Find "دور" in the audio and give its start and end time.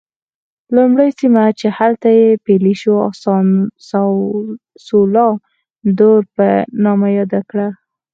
5.99-6.19